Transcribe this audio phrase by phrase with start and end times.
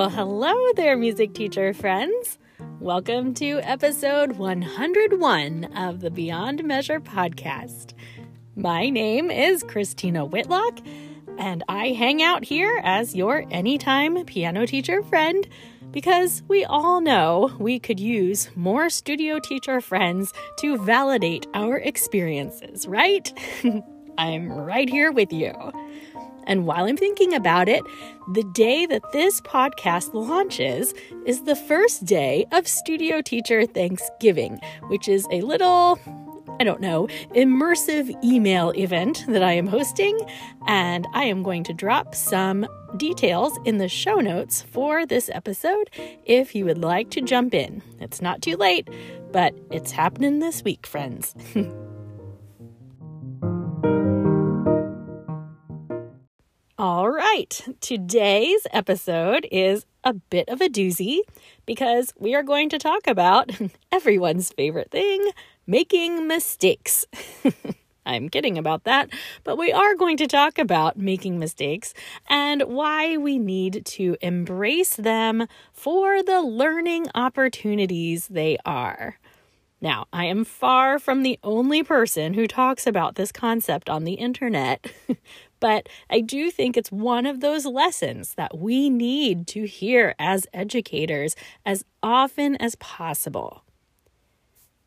[0.00, 2.38] Well, hello there, music teacher friends.
[2.78, 7.92] Welcome to episode 101 of the Beyond Measure podcast.
[8.56, 10.78] My name is Christina Whitlock,
[11.36, 15.46] and I hang out here as your anytime piano teacher friend
[15.90, 22.88] because we all know we could use more studio teacher friends to validate our experiences,
[22.88, 23.30] right?
[24.16, 25.52] I'm right here with you.
[26.50, 27.84] And while I'm thinking about it,
[28.32, 30.92] the day that this podcast launches
[31.24, 36.00] is the first day of Studio Teacher Thanksgiving, which is a little,
[36.58, 40.18] I don't know, immersive email event that I am hosting.
[40.66, 45.88] And I am going to drop some details in the show notes for this episode
[46.24, 47.80] if you would like to jump in.
[48.00, 48.88] It's not too late,
[49.30, 51.32] but it's happening this week, friends.
[56.82, 61.18] All right, today's episode is a bit of a doozy
[61.66, 63.50] because we are going to talk about
[63.92, 65.28] everyone's favorite thing
[65.66, 67.04] making mistakes.
[68.06, 69.10] I'm kidding about that,
[69.44, 71.92] but we are going to talk about making mistakes
[72.30, 79.18] and why we need to embrace them for the learning opportunities they are.
[79.82, 84.14] Now, I am far from the only person who talks about this concept on the
[84.14, 84.92] internet,
[85.60, 90.46] But I do think it's one of those lessons that we need to hear as
[90.52, 93.62] educators as often as possible.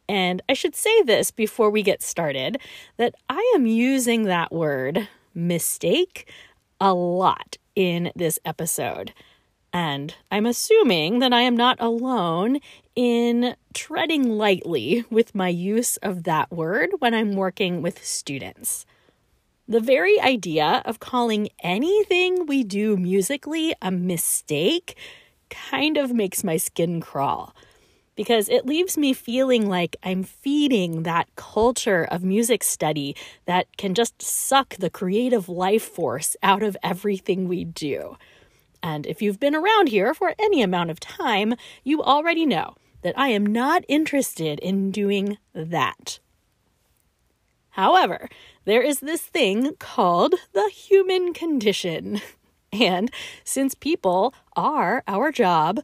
[0.10, 2.58] And I should say this before we get started
[2.98, 6.30] that I am using that word mistake
[6.80, 9.14] a lot in this episode.
[9.72, 12.60] And I'm assuming that I am not alone
[12.96, 18.86] in treading lightly with my use of that word when I'm working with students.
[19.68, 24.98] The very idea of calling anything we do musically a mistake
[25.50, 27.56] kind of makes my skin crawl
[28.16, 33.16] because it leaves me feeling like I'm feeding that culture of music study
[33.46, 38.18] that can just suck the creative life force out of everything we do.
[38.84, 43.18] And if you've been around here for any amount of time, you already know that
[43.18, 46.20] I am not interested in doing that.
[47.70, 48.30] However,
[48.66, 52.22] there is this thing called the human condition.
[52.72, 53.12] And
[53.44, 55.80] since people are our job,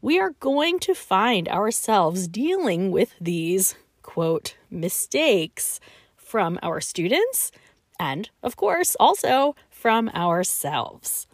[0.00, 5.80] we are going to find ourselves dealing with these, quote, mistakes
[6.16, 7.52] from our students
[7.98, 11.26] and, of course, also from ourselves.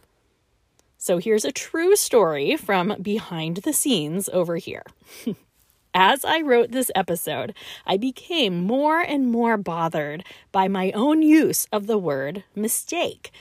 [0.98, 4.82] So here's a true story from behind the scenes over here.
[5.96, 7.54] as I wrote this episode,
[7.86, 13.32] I became more and more bothered by my own use of the word mistake.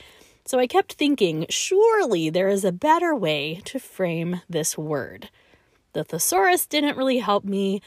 [0.46, 5.28] So I kept thinking, surely there is a better way to frame this word.
[5.92, 7.82] The thesaurus didn't really help me,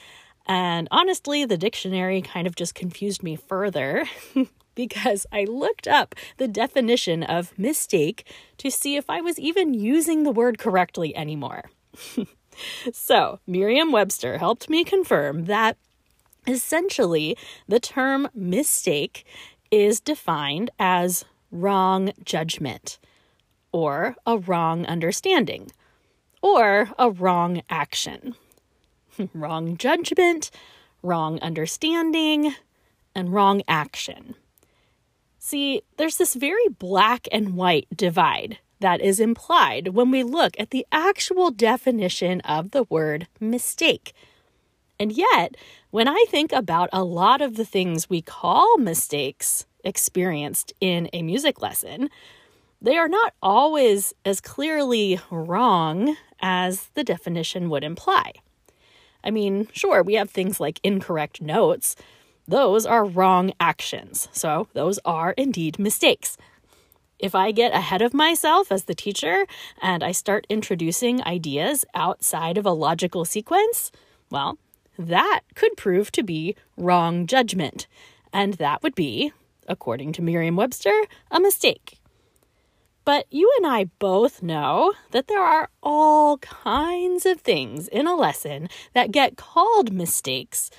[0.46, 4.06] and honestly, the dictionary kind of just confused me further.
[4.76, 8.26] because I looked up the definition of mistake
[8.60, 11.70] to see if I was even using the word correctly anymore.
[12.94, 15.78] so, Merriam Webster helped me confirm that
[16.48, 17.38] essentially
[17.68, 19.26] the term mistake
[19.72, 23.00] is defined as wrong judgment,
[23.72, 25.72] or a wrong understanding,
[26.42, 28.36] or a wrong action.
[29.34, 30.52] wrong judgment,
[31.04, 32.56] wrong understanding,
[33.16, 34.36] and wrong action.
[35.38, 40.72] See, there's this very black and white divide that is implied when we look at
[40.72, 44.14] the actual definition of the word mistake.
[45.00, 45.56] And yet,
[45.92, 51.22] when I think about a lot of the things we call mistakes experienced in a
[51.22, 52.10] music lesson,
[52.82, 58.34] they are not always as clearly wrong as the definition would imply.
[59.24, 61.96] I mean, sure, we have things like incorrect notes.
[62.48, 66.38] Those are wrong actions, so those are indeed mistakes.
[67.20, 69.46] If I get ahead of myself as the teacher
[69.82, 73.92] and I start introducing ideas outside of a logical sequence,
[74.32, 74.58] well,
[74.98, 77.88] that could prove to be wrong judgment.
[78.32, 79.34] And that would be,
[79.68, 80.96] according to Merriam Webster,
[81.30, 82.00] a mistake.
[83.04, 88.16] But you and I both know that there are all kinds of things in a
[88.16, 90.70] lesson that get called mistakes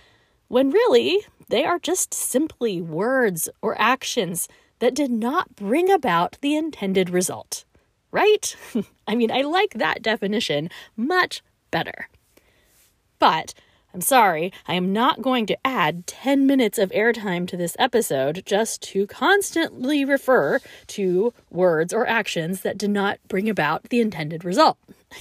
[0.48, 4.48] when really they are just simply words or actions
[4.80, 7.64] that did not bring about the intended result.
[8.10, 8.56] Right?
[9.06, 12.08] I mean, I like that definition much better.
[13.18, 13.54] But
[13.92, 18.42] I'm sorry, I am not going to add 10 minutes of airtime to this episode
[18.46, 24.44] just to constantly refer to words or actions that did not bring about the intended
[24.44, 24.78] result.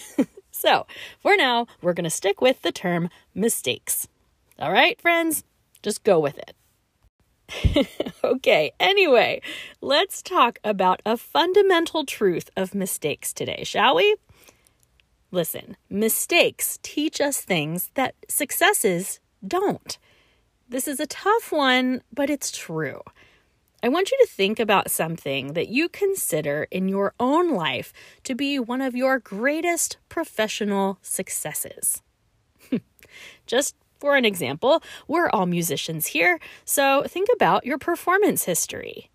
[0.52, 0.86] so,
[1.20, 4.08] for now, we're going to stick with the term mistakes.
[4.60, 5.44] All right, friends?
[5.82, 6.56] Just go with it.
[8.24, 9.42] okay, anyway,
[9.82, 14.16] let's talk about a fundamental truth of mistakes today, shall we?
[15.32, 19.98] Listen, mistakes teach us things that successes don't.
[20.68, 23.02] This is a tough one, but it's true.
[23.82, 27.94] I want you to think about something that you consider in your own life
[28.26, 32.02] to be one of your greatest professional successes.
[33.48, 39.10] Just for an example, we're all musicians here, so think about your performance history.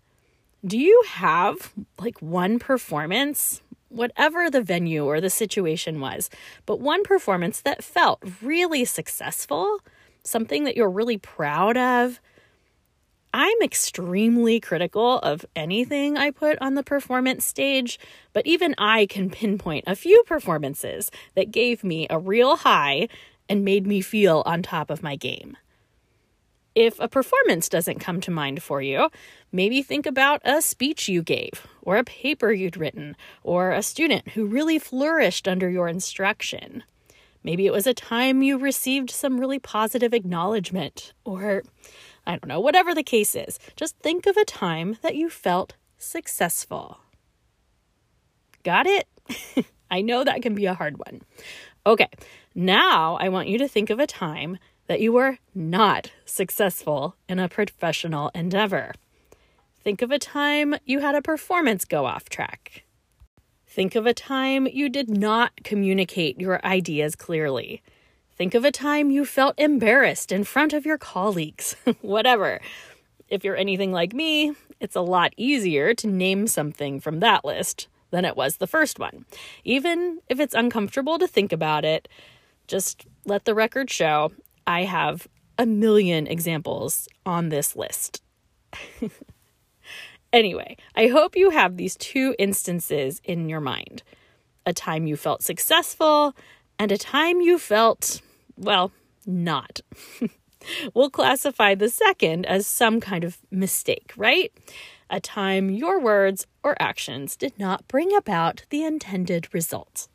[0.65, 6.29] Do you have like one performance, whatever the venue or the situation was,
[6.65, 9.79] but one performance that felt really successful,
[10.23, 12.19] something that you're really proud of?
[13.37, 17.99] I'm extremely critical of anything I put on the performance stage,
[18.31, 23.09] but even I can pinpoint a few performances that gave me a real high
[23.49, 25.57] and made me feel on top of my game.
[26.75, 29.09] If a performance doesn't come to mind for you,
[29.51, 34.29] maybe think about a speech you gave, or a paper you'd written, or a student
[34.29, 36.83] who really flourished under your instruction.
[37.45, 41.63] Maybe it was a time you received some really positive acknowledgement, or
[42.27, 43.57] I don't know, whatever the case is.
[43.77, 46.99] Just think of a time that you felt successful.
[48.63, 49.07] Got it?
[49.91, 51.21] I know that can be a hard one.
[51.85, 52.09] Okay,
[52.55, 54.57] now I want you to think of a time
[54.87, 58.93] that you were not successful in a professional endeavor.
[59.83, 62.83] Think of a time you had a performance go off track.
[63.67, 67.83] Think of a time you did not communicate your ideas clearly.
[68.37, 71.75] Think of a time you felt embarrassed in front of your colleagues.
[72.01, 72.61] Whatever.
[73.27, 77.87] If you're anything like me, it's a lot easier to name something from that list
[78.11, 79.25] than it was the first one.
[79.63, 82.07] Even if it's uncomfortable to think about it,
[82.67, 84.31] just let the record show
[84.67, 85.27] I have
[85.57, 88.21] a million examples on this list.
[90.33, 94.03] anyway, I hope you have these two instances in your mind
[94.67, 96.35] a time you felt successful
[96.79, 98.21] and a time you felt,
[98.57, 98.91] well,
[99.27, 99.81] not.
[100.95, 104.51] we'll classify the second as some kind of mistake, right?
[105.09, 110.07] a time your words or actions did not bring about the intended result.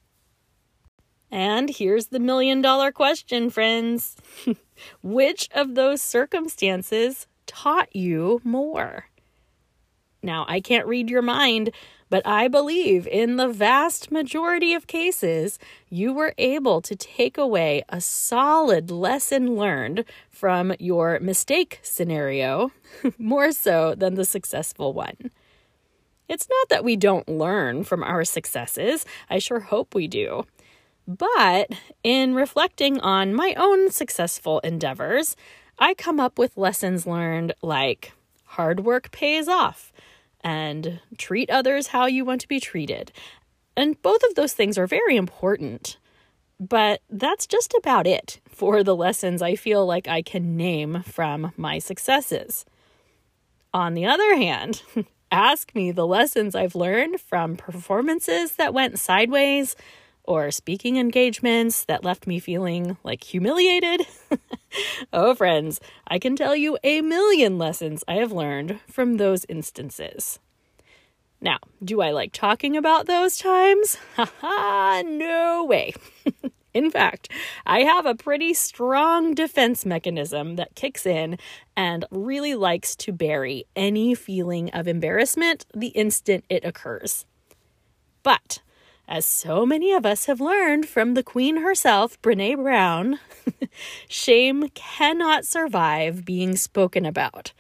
[1.31, 4.17] And here's the million dollar question, friends
[5.03, 9.07] Which of those circumstances taught you more?
[10.23, 11.71] Now, I can't read your mind,
[12.11, 17.83] but I believe in the vast majority of cases, you were able to take away
[17.89, 22.73] a solid lesson learned from your mistake scenario
[23.19, 25.31] more so than the successful one.
[26.29, 30.45] It's not that we don't learn from our successes, I sure hope we do.
[31.19, 31.73] But
[32.05, 35.35] in reflecting on my own successful endeavors,
[35.77, 38.13] I come up with lessons learned like
[38.45, 39.93] hard work pays off
[40.43, 43.11] and treat others how you want to be treated.
[43.77, 45.99] And both of those things are very important.
[46.61, 51.53] But that's just about it for the lessons I feel like I can name from
[51.57, 52.65] my successes.
[53.75, 54.83] On the other hand,
[55.33, 59.75] ask me the lessons I've learned from performances that went sideways
[60.25, 64.07] or speaking engagements that left me feeling like humiliated.
[65.13, 70.39] oh, friends, I can tell you a million lessons I have learned from those instances.
[71.41, 73.97] Now, do I like talking about those times?
[74.17, 75.95] Haha, no way.
[76.75, 77.31] in fact,
[77.65, 81.39] I have a pretty strong defense mechanism that kicks in
[81.75, 87.25] and really likes to bury any feeling of embarrassment the instant it occurs.
[88.23, 88.59] But
[89.11, 93.19] as so many of us have learned from the Queen herself, Brene Brown,
[94.09, 97.53] shame cannot survive being spoken about.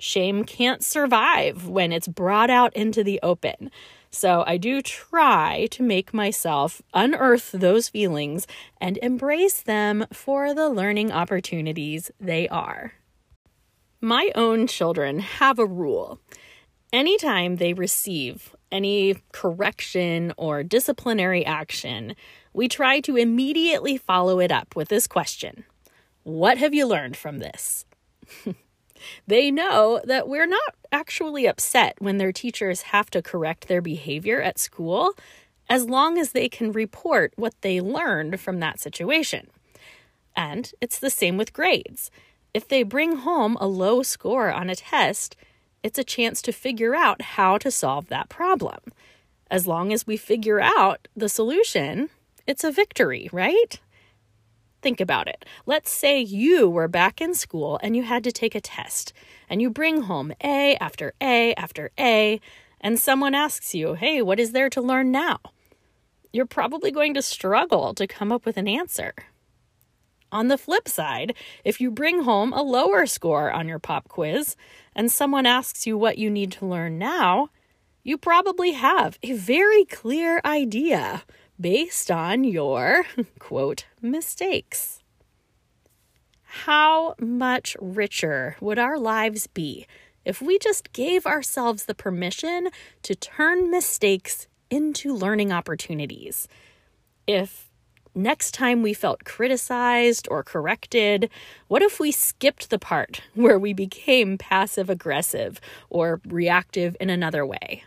[0.00, 3.70] Shame can't survive when it's brought out into the open.
[4.10, 8.46] So I do try to make myself unearth those feelings
[8.80, 12.94] and embrace them for the learning opportunities they are.
[14.00, 16.18] My own children have a rule.
[16.90, 22.14] Anytime they receive any correction or disciplinary action,
[22.52, 25.64] we try to immediately follow it up with this question
[26.22, 27.84] What have you learned from this?
[29.26, 34.40] they know that we're not actually upset when their teachers have to correct their behavior
[34.40, 35.12] at school,
[35.68, 39.48] as long as they can report what they learned from that situation.
[40.34, 42.10] And it's the same with grades.
[42.54, 45.36] If they bring home a low score on a test,
[45.82, 48.80] it's a chance to figure out how to solve that problem.
[49.50, 52.10] As long as we figure out the solution,
[52.46, 53.80] it's a victory, right?
[54.80, 55.44] Think about it.
[55.66, 59.12] Let's say you were back in school and you had to take a test,
[59.48, 62.40] and you bring home A after A after A,
[62.80, 65.38] and someone asks you, Hey, what is there to learn now?
[66.32, 69.14] You're probably going to struggle to come up with an answer.
[70.30, 74.56] On the flip side, if you bring home a lower score on your pop quiz
[74.98, 77.50] and someone asks you what you need to learn now,
[78.02, 81.22] you probably have a very clear idea
[81.58, 83.04] based on your
[83.38, 85.04] quote mistakes.
[86.42, 89.86] How much richer would our lives be
[90.24, 92.68] if we just gave ourselves the permission
[93.02, 96.48] to turn mistakes into learning opportunities?
[97.28, 97.67] If
[98.18, 101.30] next time we felt criticized or corrected,
[101.68, 107.46] what if we skipped the part where we became passive aggressive or reactive in another
[107.46, 107.84] way?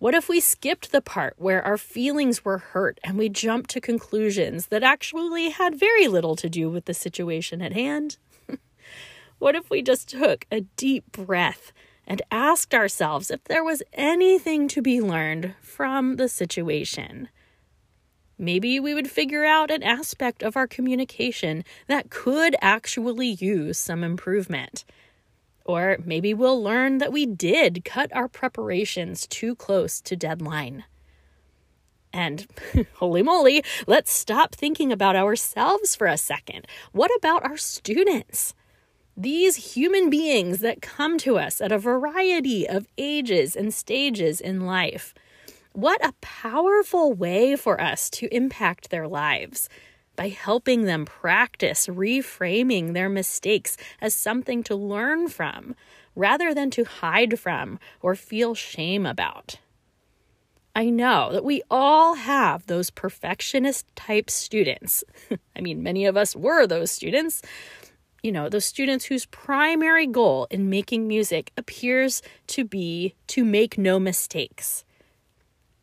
[0.00, 3.82] What if we skipped the part where our feelings were hurt and we jumped to
[3.82, 8.16] conclusions that actually had very little to do with the situation at hand?
[9.38, 11.72] what if we just took a deep breath
[12.06, 17.28] and asked ourselves if there was anything to be learned from the situation?
[18.40, 24.02] Maybe we would figure out an aspect of our communication that could actually use some
[24.02, 24.86] improvement.
[25.66, 30.84] Or maybe we'll learn that we did cut our preparations too close to deadline.
[32.14, 32.46] And
[32.94, 36.66] holy moly, let's stop thinking about ourselves for a second.
[36.92, 38.54] What about our students?
[39.18, 44.64] These human beings that come to us at a variety of ages and stages in
[44.64, 45.12] life.
[45.72, 49.68] What a powerful way for us to impact their lives
[50.16, 55.76] by helping them practice reframing their mistakes as something to learn from
[56.16, 59.58] rather than to hide from or feel shame about.
[60.74, 65.04] I know that we all have those perfectionist type students.
[65.56, 67.42] I mean, many of us were those students.
[68.24, 73.78] You know, those students whose primary goal in making music appears to be to make
[73.78, 74.84] no mistakes.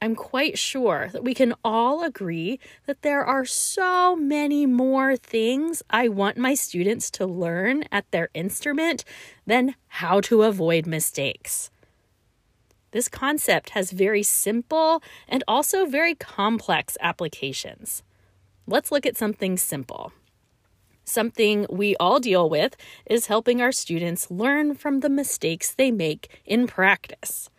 [0.01, 5.82] I'm quite sure that we can all agree that there are so many more things
[5.89, 9.04] I want my students to learn at their instrument
[9.48, 11.72] than how to avoid mistakes.
[12.92, 18.04] This concept has very simple and also very complex applications.
[18.68, 20.13] Let's look at something simple.
[21.04, 22.75] Something we all deal with
[23.06, 27.50] is helping our students learn from the mistakes they make in practice.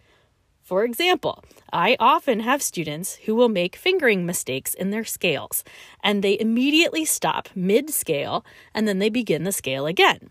[0.62, 5.64] For example, I often have students who will make fingering mistakes in their scales,
[6.02, 8.44] and they immediately stop mid scale
[8.74, 10.30] and then they begin the scale again.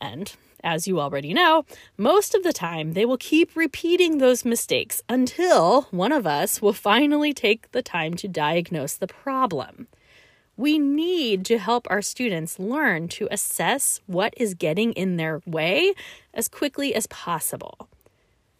[0.00, 0.32] And
[0.62, 1.64] as you already know,
[1.96, 6.72] most of the time they will keep repeating those mistakes until one of us will
[6.72, 9.88] finally take the time to diagnose the problem.
[10.56, 15.94] We need to help our students learn to assess what is getting in their way
[16.34, 17.88] as quickly as possible.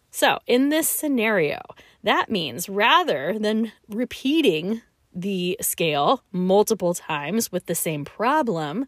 [0.09, 1.59] So, in this scenario,
[2.03, 4.81] that means rather than repeating
[5.13, 8.85] the scale multiple times with the same problem,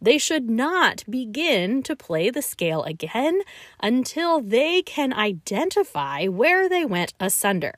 [0.00, 3.40] they should not begin to play the scale again
[3.80, 7.74] until they can identify where they went asunder.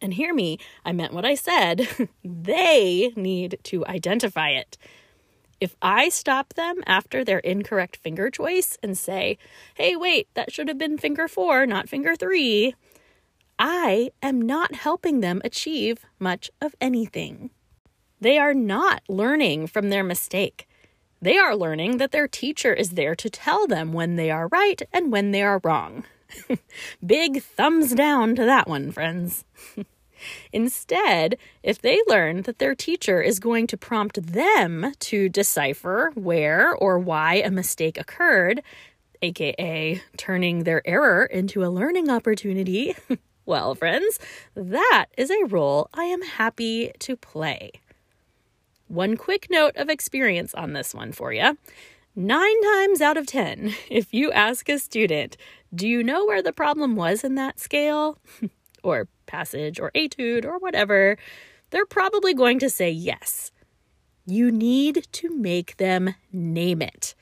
[0.00, 2.08] And hear me, I meant what I said.
[2.24, 4.76] they need to identify it.
[5.58, 9.38] If I stop them after their incorrect finger choice and say,
[9.74, 12.74] hey, wait, that should have been finger four, not finger three,
[13.58, 17.50] I am not helping them achieve much of anything.
[18.20, 20.68] They are not learning from their mistake.
[21.22, 24.80] They are learning that their teacher is there to tell them when they are right
[24.92, 26.04] and when they are wrong.
[27.06, 29.44] Big thumbs down to that one, friends.
[30.52, 36.74] Instead, if they learn that their teacher is going to prompt them to decipher where
[36.74, 38.62] or why a mistake occurred,
[39.22, 42.94] aka turning their error into a learning opportunity,
[43.46, 44.18] well, friends,
[44.56, 47.70] that is a role I am happy to play.
[48.88, 51.56] One quick note of experience on this one for you.
[52.16, 55.36] Nine times out of ten, if you ask a student,
[55.74, 58.18] Do you know where the problem was in that scale?
[58.82, 61.16] or passage or etude or whatever,
[61.70, 63.52] they're probably going to say yes.
[64.26, 67.14] You need to make them name it.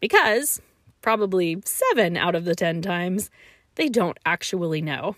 [0.00, 0.60] Because,
[1.02, 3.30] probably seven out of the ten times,
[3.76, 5.16] they don't actually know.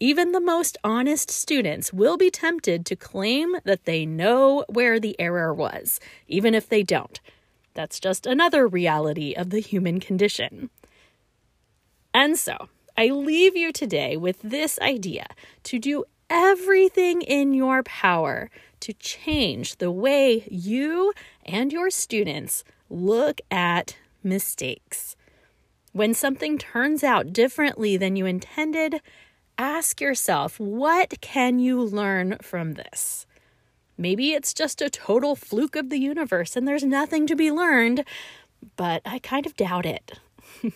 [0.00, 5.16] Even the most honest students will be tempted to claim that they know where the
[5.18, 7.20] error was, even if they don't.
[7.74, 10.70] That's just another reality of the human condition.
[12.14, 15.26] And so, I leave you today with this idea
[15.64, 18.50] to do everything in your power
[18.80, 21.12] to change the way you
[21.44, 25.16] and your students look at mistakes.
[25.92, 29.00] When something turns out differently than you intended,
[29.58, 33.26] ask yourself what can you learn from this?
[33.96, 38.04] Maybe it's just a total fluke of the universe and there's nothing to be learned,
[38.76, 40.18] but I kind of doubt it.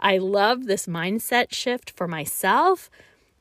[0.00, 2.90] I love this mindset shift for myself,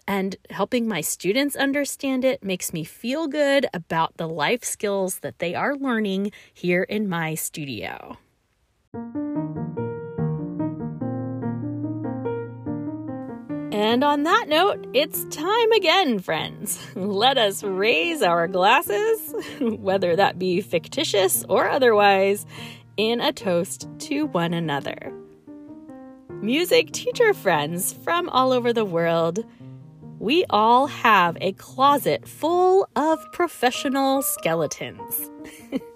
[0.07, 5.39] and helping my students understand it makes me feel good about the life skills that
[5.39, 8.17] they are learning here in my studio.
[13.73, 16.79] And on that note, it's time again, friends.
[16.95, 22.45] Let us raise our glasses, whether that be fictitious or otherwise,
[22.97, 25.11] in a toast to one another.
[26.29, 29.43] Music teacher friends from all over the world,
[30.19, 35.31] we all have a closet full of professional skeletons.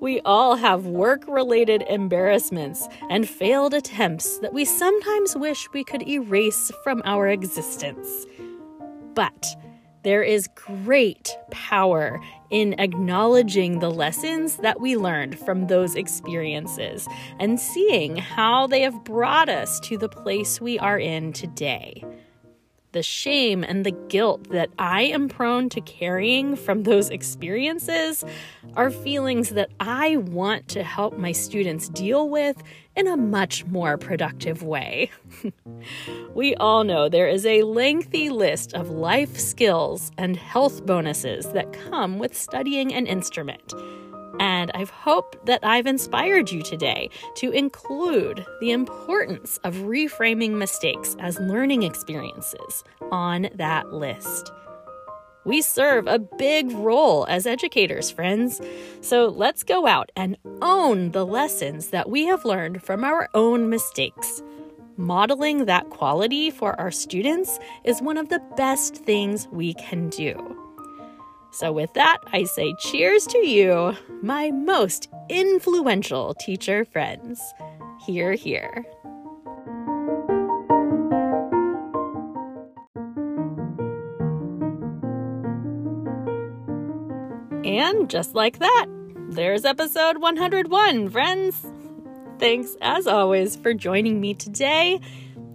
[0.00, 6.06] We all have work related embarrassments and failed attempts that we sometimes wish we could
[6.08, 8.26] erase from our existence.
[9.14, 9.46] But
[10.02, 17.06] there is great power in acknowledging the lessons that we learned from those experiences
[17.38, 22.04] and seeing how they have brought us to the place we are in today
[22.92, 28.24] the shame and the guilt that I am prone to carrying from those experiences
[28.74, 32.62] are feelings that I want to help my students deal with
[32.94, 35.10] in a much more productive way.
[36.34, 41.72] we all know there is a lengthy list of life skills and health bonuses that
[41.72, 43.72] come with studying an instrument.
[44.40, 51.16] And I've hoped that I've inspired you today to include the importance of reframing mistakes
[51.18, 54.50] as learning experiences on that list.
[55.44, 58.60] We serve a big role as educators, friends.
[59.00, 63.68] So let's go out and own the lessons that we have learned from our own
[63.68, 64.42] mistakes.
[64.96, 70.61] Modeling that quality for our students is one of the best things we can do.
[71.52, 77.42] So, with that, I say cheers to you, my most influential teacher friends.
[78.06, 78.86] Hear, hear.
[87.64, 88.86] And just like that,
[89.28, 91.66] there's episode 101, friends.
[92.38, 95.00] Thanks, as always, for joining me today.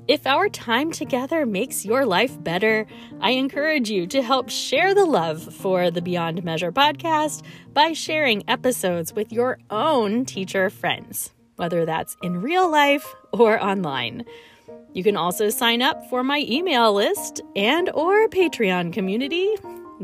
[0.08, 2.88] If our time together makes your life better,
[3.20, 7.44] I encourage you to help share the love for the Beyond Measure podcast
[7.74, 14.24] by sharing episodes with your own teacher friends, whether that's in real life or online.
[14.94, 19.56] You can also sign up for my email list and or Patreon community.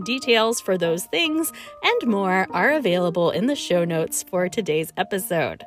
[0.04, 5.64] Details for those things and more are available in the show notes for today's episode.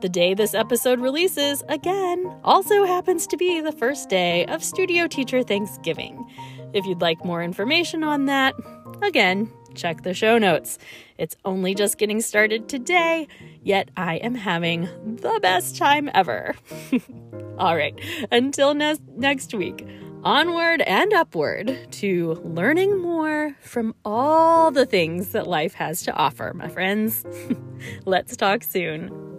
[0.00, 5.08] The day this episode releases, again, also happens to be the first day of Studio
[5.08, 6.24] Teacher Thanksgiving.
[6.72, 8.54] If you'd like more information on that,
[9.02, 10.78] again, check the show notes.
[11.18, 13.26] It's only just getting started today,
[13.64, 14.82] yet I am having
[15.16, 16.54] the best time ever.
[17.58, 17.98] All right,
[18.30, 19.84] until ne- next week,
[20.22, 26.52] onward and upward to learning more from all the things that life has to offer,
[26.54, 27.24] my friends.
[28.04, 29.37] Let's talk soon.